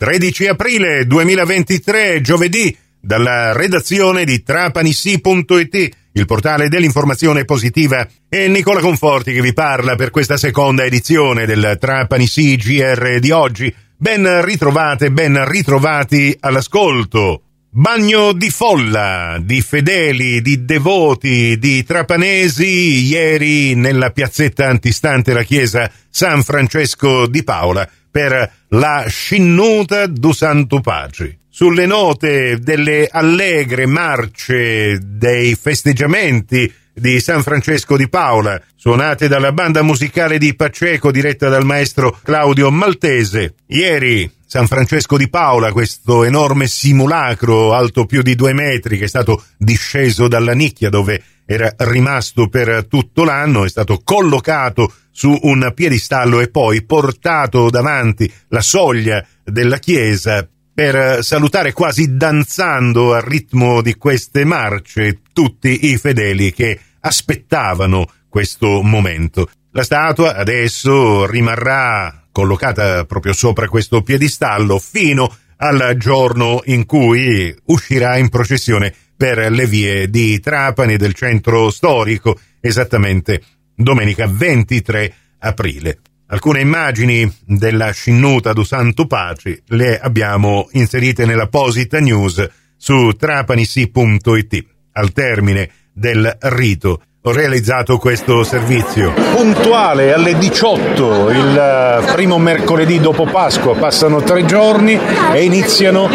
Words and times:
13 0.00 0.46
aprile 0.46 1.04
2023, 1.04 2.22
giovedì, 2.22 2.74
dalla 2.98 3.52
redazione 3.52 4.24
di 4.24 4.42
trapanisi.it, 4.42 5.88
il 6.12 6.24
portale 6.24 6.70
dell'informazione 6.70 7.44
positiva, 7.44 8.08
e 8.26 8.48
Nicola 8.48 8.80
Conforti 8.80 9.34
che 9.34 9.42
vi 9.42 9.52
parla 9.52 9.96
per 9.96 10.08
questa 10.08 10.38
seconda 10.38 10.84
edizione 10.84 11.44
del 11.44 11.76
Trapanisi 11.78 12.56
GR 12.56 13.18
di 13.18 13.30
oggi. 13.30 13.74
Ben 13.94 14.42
ritrovate, 14.42 15.10
ben 15.10 15.46
ritrovati 15.46 16.34
all'ascolto. 16.40 17.42
Bagno 17.68 18.32
di 18.32 18.48
folla, 18.48 19.38
di 19.38 19.60
fedeli, 19.60 20.40
di 20.40 20.64
devoti, 20.64 21.58
di 21.58 21.84
trapanesi, 21.84 23.04
ieri 23.06 23.74
nella 23.74 24.08
piazzetta 24.12 24.66
antistante 24.66 25.34
la 25.34 25.42
chiesa 25.42 25.92
San 26.08 26.42
Francesco 26.42 27.26
di 27.26 27.44
Paola 27.44 27.86
per 28.10 28.52
la 28.68 29.04
scinnuta 29.08 30.06
du 30.06 30.32
Santo 30.32 30.80
Pace. 30.80 31.38
Sulle 31.48 31.86
note 31.86 32.58
delle 32.60 33.08
allegre 33.10 33.86
marce 33.86 34.98
dei 35.02 35.54
festeggiamenti 35.54 36.72
di 36.92 37.18
San 37.20 37.42
Francesco 37.42 37.96
di 37.96 38.08
Paola, 38.08 38.60
suonate 38.76 39.26
dalla 39.26 39.52
banda 39.52 39.82
musicale 39.82 40.38
di 40.38 40.54
Paceco 40.54 41.10
diretta 41.10 41.48
dal 41.48 41.64
maestro 41.64 42.18
Claudio 42.22 42.70
Maltese. 42.70 43.54
Ieri 43.66 44.30
San 44.52 44.66
Francesco 44.66 45.16
di 45.16 45.28
Paola, 45.28 45.70
questo 45.70 46.24
enorme 46.24 46.66
simulacro 46.66 47.72
alto 47.72 48.04
più 48.04 48.20
di 48.20 48.34
due 48.34 48.52
metri 48.52 48.98
che 48.98 49.04
è 49.04 49.06
stato 49.06 49.44
disceso 49.56 50.26
dalla 50.26 50.54
nicchia 50.54 50.90
dove 50.90 51.22
era 51.46 51.72
rimasto 51.78 52.48
per 52.48 52.86
tutto 52.88 53.22
l'anno, 53.22 53.64
è 53.64 53.68
stato 53.68 54.00
collocato 54.02 54.92
su 55.12 55.38
un 55.42 55.70
piedistallo 55.72 56.40
e 56.40 56.50
poi 56.50 56.82
portato 56.82 57.70
davanti 57.70 58.28
la 58.48 58.60
soglia 58.60 59.24
della 59.44 59.78
chiesa 59.78 60.44
per 60.74 61.22
salutare 61.22 61.72
quasi 61.72 62.16
danzando 62.16 63.14
al 63.14 63.22
ritmo 63.22 63.80
di 63.82 63.94
queste 63.94 64.44
marce 64.44 65.20
tutti 65.32 65.92
i 65.92 65.96
fedeli 65.96 66.52
che 66.52 66.76
aspettavano 66.98 68.04
questo 68.28 68.82
momento. 68.82 69.48
La 69.70 69.84
statua 69.84 70.34
adesso 70.34 71.24
rimarrà 71.26 72.19
collocata 72.32 73.04
proprio 73.04 73.32
sopra 73.32 73.68
questo 73.68 74.02
piedistallo 74.02 74.78
fino 74.78 75.32
al 75.56 75.94
giorno 75.98 76.62
in 76.66 76.86
cui 76.86 77.54
uscirà 77.66 78.16
in 78.16 78.28
processione 78.28 78.94
per 79.16 79.50
le 79.50 79.66
vie 79.66 80.08
di 80.08 80.40
Trapani 80.40 80.96
del 80.96 81.12
centro 81.12 81.70
storico, 81.70 82.38
esattamente 82.60 83.42
domenica 83.74 84.26
23 84.26 85.14
aprile. 85.40 85.98
Alcune 86.28 86.60
immagini 86.60 87.30
della 87.44 87.90
scinnuta 87.90 88.52
do 88.52 88.62
Santo 88.64 89.06
Pace 89.06 89.62
le 89.66 89.98
abbiamo 89.98 90.68
inserite 90.72 91.26
nella 91.26 91.48
Posita 91.48 91.98
News 91.98 92.48
su 92.76 93.12
trapanisi.it. 93.12 94.66
Al 94.92 95.12
termine 95.12 95.70
del 95.92 96.36
rito 96.40 97.02
realizzato 97.22 97.98
questo 97.98 98.42
servizio. 98.44 99.12
Puntuale 99.34 100.14
alle 100.14 100.38
18, 100.38 101.30
il 101.30 101.58
eh, 101.58 102.12
primo 102.12 102.38
mercoledì 102.38 102.98
dopo 102.98 103.24
Pasqua, 103.24 103.74
passano 103.74 104.22
tre 104.22 104.46
giorni 104.46 104.98
e 105.32 105.44
iniziano 105.44 106.08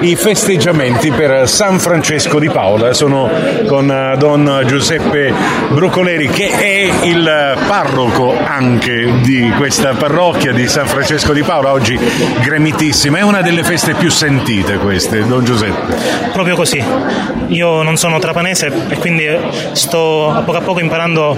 i 0.00 0.16
festeggiamenti 0.16 1.10
per 1.10 1.48
San 1.48 1.78
Francesco 1.78 2.38
di 2.38 2.48
Paola. 2.48 2.92
Sono 2.92 3.30
con 3.66 3.90
eh, 3.90 4.16
Don 4.16 4.62
Giuseppe 4.66 5.32
Brucoleri 5.70 6.28
che 6.28 6.48
è 6.48 7.06
il 7.06 7.56
parroco 7.66 8.34
anche 8.42 9.20
di 9.20 9.52
questa 9.56 9.94
parrocchia 9.94 10.52
di 10.52 10.66
San 10.68 10.86
Francesco 10.86 11.32
di 11.32 11.42
Paola, 11.42 11.72
oggi 11.72 11.98
gremitissima. 12.40 13.18
È 13.18 13.22
una 13.22 13.42
delle 13.42 13.62
feste 13.62 13.94
più 13.94 14.10
sentite 14.10 14.78
queste, 14.78 15.26
Don 15.26 15.44
Giuseppe. 15.44 15.96
Proprio 16.32 16.56
così. 16.56 16.82
Io 17.48 17.82
non 17.82 17.96
sono 17.96 18.18
trapanese 18.18 18.72
e 18.88 18.96
quindi 18.96 19.26
sto 19.72 20.30
a 20.30 20.40
poco 20.42 20.58
a 20.58 20.62
poco 20.62 20.80
imparando 20.80 21.36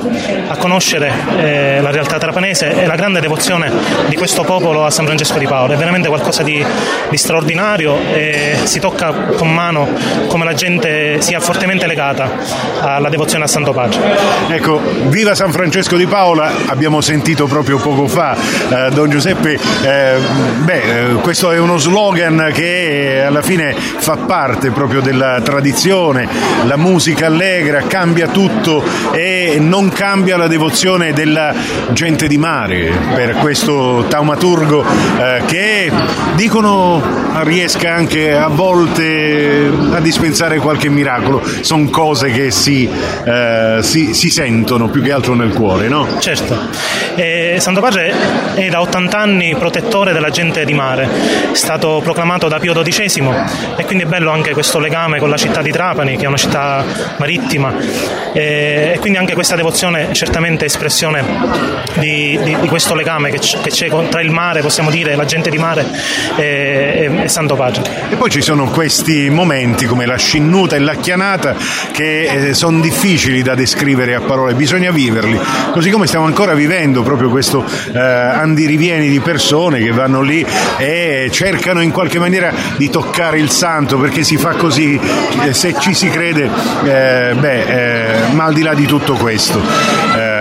a 0.48 0.56
conoscere 0.56 1.10
eh, 1.38 1.80
la 1.80 1.90
realtà 1.90 2.18
trapanese 2.18 2.82
e 2.82 2.86
la 2.86 2.96
grande 2.96 3.20
devozione 3.20 3.70
di 4.08 4.16
questo 4.16 4.42
popolo 4.42 4.84
a 4.84 4.90
San 4.90 5.06
Francesco 5.06 5.38
di 5.38 5.46
Paolo. 5.46 5.72
È 5.72 5.76
veramente 5.76 6.08
qualcosa 6.08 6.42
di, 6.42 6.64
di 7.08 7.16
straordinario 7.16 7.96
e 8.12 8.51
si 8.64 8.78
tocca 8.78 9.12
con 9.12 9.52
mano 9.52 9.88
come 10.26 10.44
la 10.44 10.54
gente 10.54 11.20
sia 11.20 11.40
fortemente 11.40 11.86
legata 11.86 12.30
alla 12.80 13.08
devozione 13.08 13.44
a 13.44 13.46
Santo 13.46 13.72
Pace. 13.72 14.00
Ecco, 14.48 14.80
viva 15.08 15.34
San 15.34 15.52
Francesco 15.52 15.96
di 15.96 16.06
Paola, 16.06 16.50
abbiamo 16.66 17.00
sentito 17.00 17.46
proprio 17.46 17.78
poco 17.78 18.06
fa 18.06 18.36
eh, 18.36 18.90
Don 18.90 19.10
Giuseppe, 19.10 19.58
eh, 19.82 20.18
beh, 20.64 20.82
eh, 20.82 21.12
questo 21.14 21.50
è 21.50 21.58
uno 21.58 21.78
slogan 21.78 22.50
che 22.52 23.22
alla 23.26 23.42
fine 23.42 23.74
fa 23.74 24.16
parte 24.16 24.70
proprio 24.70 25.00
della 25.00 25.40
tradizione, 25.42 26.28
la 26.64 26.76
musica 26.76 27.26
allegra, 27.26 27.82
cambia 27.86 28.28
tutto 28.28 28.40
tutto 28.62 28.82
e 29.12 29.58
non 29.60 29.90
cambia 29.90 30.36
la 30.36 30.46
devozione 30.46 31.12
della 31.12 31.54
gente 31.90 32.26
di 32.26 32.38
mare 32.38 32.92
per 33.14 33.36
questo 33.36 34.04
taumaturgo 34.08 34.84
eh, 34.84 35.42
che 35.46 35.90
dicono 36.34 37.02
riesca 37.42 37.94
anche 37.94 38.32
a 38.32 38.41
volte 38.48 39.70
a 39.92 40.00
dispensare 40.00 40.58
qualche 40.58 40.88
miracolo. 40.88 41.42
Sono 41.60 41.88
cose 41.90 42.30
che 42.30 42.50
si, 42.50 42.88
eh, 43.24 43.78
si, 43.80 44.14
si, 44.14 44.30
sentono 44.30 44.88
più 44.88 45.02
che 45.02 45.12
altro 45.12 45.34
nel 45.34 45.52
cuore, 45.52 45.88
no? 45.88 46.06
Certo. 46.18 46.56
Eh, 47.14 47.56
Santo 47.58 47.80
Padre 47.80 48.14
è 48.54 48.68
da 48.68 48.80
80 48.80 49.18
anni 49.18 49.54
protettore 49.56 50.12
della 50.12 50.30
gente 50.30 50.64
di 50.64 50.74
mare, 50.74 51.08
è 51.52 51.54
stato 51.54 52.00
proclamato 52.02 52.48
da 52.48 52.58
Pio 52.58 52.72
XII 52.72 53.28
e 53.76 53.84
quindi 53.84 54.04
è 54.04 54.06
bello 54.06 54.30
anche 54.30 54.52
questo 54.52 54.78
legame 54.78 55.18
con 55.18 55.28
la 55.28 55.36
città 55.36 55.62
di 55.62 55.70
Trapani, 55.70 56.16
che 56.16 56.24
è 56.24 56.28
una 56.28 56.36
città 56.36 56.84
marittima 57.18 57.74
e 58.32 58.96
quindi 59.00 59.18
anche 59.18 59.34
questa 59.34 59.56
devozione 59.56 60.10
è 60.10 60.12
certamente 60.12 60.64
espressione 60.64 61.24
di, 61.98 62.38
di, 62.42 62.56
di 62.60 62.68
questo 62.68 62.94
legame 62.94 63.30
che, 63.30 63.38
c- 63.38 63.60
che, 63.60 63.70
c'è 63.70 63.88
tra 64.08 64.22
il 64.22 64.30
mare, 64.30 64.60
possiamo 64.60 64.90
dire, 64.90 65.14
la 65.14 65.24
gente 65.24 65.50
di 65.50 65.58
mare 65.58 65.86
e, 66.36 67.10
e, 67.10 67.22
e 67.24 67.28
Santo 67.28 67.54
Padre. 67.54 67.82
E 68.10 68.16
poi 68.16 68.30
ci 68.32 68.40
sono 68.40 68.70
questi 68.70 69.28
momenti 69.28 69.84
come 69.84 70.06
la 70.06 70.16
scinnuta 70.16 70.74
e 70.74 70.78
la 70.78 70.94
chianata 70.94 71.54
che 71.92 72.22
eh, 72.22 72.54
sono 72.54 72.80
difficili 72.80 73.42
da 73.42 73.54
descrivere 73.54 74.14
a 74.14 74.22
parole, 74.22 74.54
bisogna 74.54 74.90
viverli, 74.90 75.38
così 75.70 75.90
come 75.90 76.06
stiamo 76.06 76.24
ancora 76.24 76.54
vivendo 76.54 77.02
proprio 77.02 77.28
questo 77.28 77.62
eh, 77.92 77.98
andirivieni 77.98 79.10
di 79.10 79.20
persone 79.20 79.80
che 79.80 79.90
vanno 79.90 80.22
lì 80.22 80.42
e 80.78 81.28
cercano 81.30 81.82
in 81.82 81.90
qualche 81.90 82.18
maniera 82.18 82.54
di 82.78 82.88
toccare 82.88 83.38
il 83.38 83.50
santo 83.50 83.98
perché 83.98 84.22
si 84.22 84.38
fa 84.38 84.54
così, 84.54 84.98
eh, 85.44 85.52
se 85.52 85.74
ci 85.78 85.92
si 85.92 86.08
crede, 86.08 86.48
eh, 86.84 87.34
beh, 87.38 87.60
eh, 87.64 88.32
ma 88.32 88.44
al 88.44 88.54
di 88.54 88.62
là 88.62 88.72
di 88.72 88.86
tutto 88.86 89.12
questo, 89.12 89.60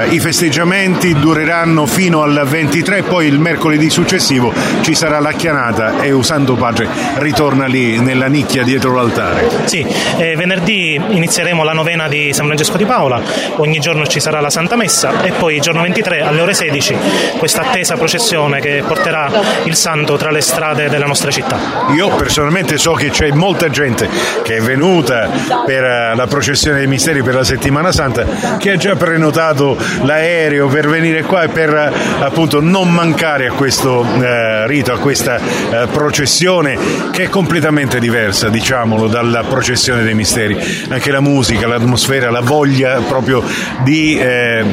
i 0.05 0.19
festeggiamenti 0.19 1.13
dureranno 1.13 1.85
fino 1.85 2.21
al 2.21 2.45
23, 2.47 3.03
poi 3.03 3.27
il 3.27 3.39
mercoledì 3.39 3.89
successivo 3.89 4.53
ci 4.81 4.95
sarà 4.95 5.19
la 5.19 5.31
chianata 5.31 6.01
e 6.01 6.11
Usando 6.11 6.55
Pace 6.55 6.87
ritorna 7.15 7.65
lì 7.65 7.99
nella 7.99 8.27
nicchia 8.27 8.63
dietro 8.63 8.93
l'altare. 8.93 9.49
Sì, 9.65 9.85
venerdì 10.17 10.95
inizieremo 10.95 11.63
la 11.63 11.73
novena 11.73 12.07
di 12.07 12.33
San 12.33 12.45
Francesco 12.45 12.77
di 12.77 12.85
Paola, 12.85 13.21
ogni 13.57 13.79
giorno 13.79 14.05
ci 14.05 14.19
sarà 14.19 14.39
la 14.39 14.49
Santa 14.49 14.75
Messa 14.75 15.21
e 15.23 15.31
poi 15.31 15.55
il 15.55 15.61
giorno 15.61 15.81
23 15.81 16.21
alle 16.21 16.41
ore 16.41 16.53
16 16.53 16.95
questa 17.37 17.61
attesa 17.61 17.95
processione 17.95 18.59
che 18.59 18.83
porterà 18.85 19.29
il 19.63 19.75
santo 19.75 20.17
tra 20.17 20.31
le 20.31 20.41
strade 20.41 20.89
della 20.89 21.05
nostra 21.05 21.31
città. 21.31 21.57
Io 21.95 22.09
personalmente 22.15 22.77
so 22.77 22.93
che 22.93 23.09
c'è 23.09 23.31
molta 23.31 23.69
gente 23.69 24.09
che 24.43 24.57
è 24.57 24.61
venuta 24.61 25.29
per 25.65 25.83
eh, 25.83 26.15
la 26.15 26.27
processione 26.27 26.77
dei 26.77 26.87
misteri 26.87 27.23
per 27.23 27.35
la 27.35 27.43
settimana 27.43 27.91
santa 27.91 28.57
che 28.57 28.71
ha 28.71 28.75
già 28.75 28.95
prenotato 28.95 29.77
l'aereo 30.01 30.67
per 30.67 30.89
venire 30.89 31.23
qua 31.23 31.43
e 31.43 31.47
per 31.49 31.93
appunto 32.19 32.61
non 32.61 32.91
mancare 32.91 33.47
a 33.47 33.51
questo 33.53 34.05
eh, 34.21 34.67
rito, 34.67 34.93
a 34.93 34.97
questa 34.97 35.37
eh, 35.37 35.87
processione 35.87 36.77
che 37.11 37.23
è 37.23 37.29
completamente 37.29 37.99
diversa, 37.99 38.49
diciamolo, 38.49 39.07
dalla 39.07 39.43
processione 39.43 40.03
dei 40.03 40.13
misteri. 40.13 40.57
Anche 40.89 41.11
la 41.11 41.21
musica, 41.21 41.67
l'atmosfera, 41.67 42.29
la 42.29 42.41
voglia 42.41 42.99
proprio 43.07 43.43
di 43.83 44.17
eh, 44.17 44.63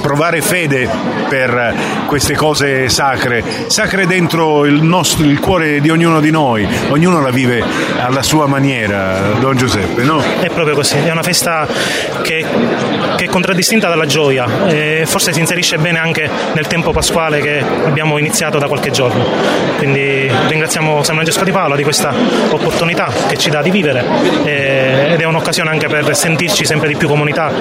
provare 0.00 0.40
fede 0.40 0.88
per 1.28 1.74
queste 2.06 2.34
cose 2.34 2.88
sacre, 2.88 3.42
sacre 3.66 4.06
dentro 4.06 4.64
il, 4.64 4.82
nostro, 4.82 5.24
il 5.26 5.38
cuore 5.38 5.80
di 5.80 5.90
ognuno 5.90 6.20
di 6.20 6.30
noi, 6.30 6.66
ognuno 6.88 7.20
la 7.20 7.30
vive 7.30 7.62
alla 7.98 8.22
sua 8.22 8.46
maniera, 8.46 9.34
Don 9.38 9.56
Giuseppe, 9.56 10.02
no? 10.02 10.22
È 10.40 10.48
proprio 10.48 10.74
così, 10.74 10.96
è 10.96 11.10
una 11.10 11.22
festa 11.22 11.66
che 12.22 12.46
che 13.16 13.24
è 13.24 13.28
contraddistinta 13.28 13.88
dalla 13.88 14.06
gioia 14.06 14.46
e 14.68 15.04
forse 15.06 15.32
si 15.32 15.40
inserisce 15.40 15.78
bene 15.78 15.98
anche 15.98 16.28
nel 16.52 16.66
tempo 16.66 16.92
pasquale 16.92 17.40
che 17.40 17.58
abbiamo 17.58 18.18
iniziato 18.18 18.58
da 18.58 18.66
qualche 18.66 18.90
giorno. 18.90 19.24
Quindi 19.76 20.30
ringraziamo 20.48 21.02
San 21.02 21.14
Francesco 21.14 21.44
di 21.44 21.50
Paola 21.50 21.76
di 21.76 21.82
questa 21.82 22.14
opportunità 22.50 23.12
che 23.28 23.36
ci 23.36 23.50
dà 23.50 23.62
di 23.62 23.70
vivere 23.70 24.04
ed 24.44 25.20
è 25.20 25.24
un'occasione 25.24 25.70
anche 25.70 25.86
per 25.88 26.14
sentirci 26.16 26.64
sempre 26.64 26.88
di 26.88 26.96
più 26.96 27.08
comunità 27.08 27.52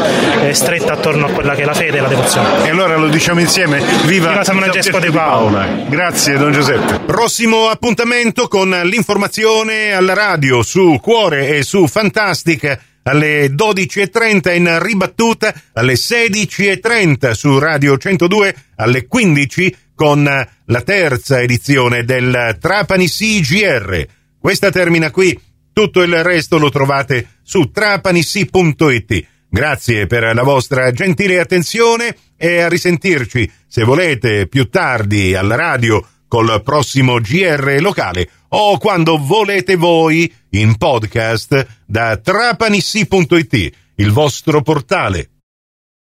stretta 0.52 0.94
attorno 0.94 1.28
a 1.28 1.30
quella 1.30 1.56
che 1.56 1.64
è 1.64 1.66
la 1.66 1.74
fede 1.74 1.98
e 1.98 2.02
la 2.02 2.08
devozione. 2.08 2.66
E 2.66 2.70
allora 2.70 2.96
lo 2.98 3.08
diciamo 3.08 3.40
insieme, 3.40 3.80
viva, 4.06 4.30
viva 4.30 4.44
San 4.44 4.58
Francesco 4.58 5.00
di 5.00 5.10
Paola. 5.10 5.66
Grazie 5.88 6.38
Don 6.38 6.52
Giuseppe. 6.52 7.00
Prossimo 7.06 7.70
appuntamento 7.70 8.48
con 8.48 8.70
l'informazione 8.84 9.94
alla 9.94 10.14
radio 10.14 10.64
su 10.64 11.00
Cuore 11.02 11.50
e 11.50 11.64
su 11.64 11.88
Fantastica 11.88 12.80
alle 13.08 13.48
12.30 13.48 14.56
in 14.56 14.78
ribattuta, 14.82 15.54
alle 15.74 15.94
16.30 15.94 17.32
su 17.32 17.58
Radio 17.58 17.98
102, 17.98 18.56
alle 18.76 19.08
15 19.08 19.76
con 19.96 20.24
la 20.24 20.82
terza 20.82 21.42
edizione 21.42 22.04
del 22.04 22.58
Trapani 22.60 23.08
CGR. 23.08 24.06
Questa 24.40 24.70
termina 24.70 25.10
qui, 25.12 25.40
tutto 25.74 26.02
il 26.02 26.24
resto 26.24 26.58
lo 26.58 26.70
trovate 26.70 27.40
su 27.42 27.72
trapanisi.it. 27.72 29.26
Grazie 29.50 30.06
per 30.08 30.36
la 30.36 30.44
vostra 30.44 30.92
gentile 30.92 31.40
attenzione 31.40 32.16
e 32.36 32.60
a 32.60 32.68
risentirci, 32.68 33.50
se 33.68 33.84
volete, 33.84 34.48
più 34.48 34.70
tardi 34.70 35.34
alla 35.34 35.56
radio 35.56 36.06
col 36.28 36.62
prossimo 36.64 37.20
GR 37.20 37.78
locale 37.80 38.30
o 38.50 38.78
quando 38.78 39.18
volete 39.18 39.76
voi 39.76 40.32
in 40.52 40.78
podcast 40.78 41.68
da 41.86 42.18
trapanissi.it, 42.18 43.76
il 43.96 44.12
vostro 44.12 44.62
portale 44.62 45.30